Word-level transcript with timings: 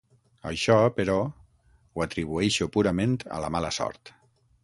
Això, 0.51 0.77
però, 0.99 1.17
ho 1.99 2.03
atribueixo 2.07 2.69
purament 2.77 3.15
a 3.39 3.45
la 3.47 3.55
mala 3.57 3.73
sort. 3.81 4.15